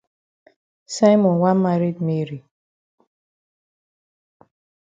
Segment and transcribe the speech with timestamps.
[0.95, 2.39] Simon wan maret Mary.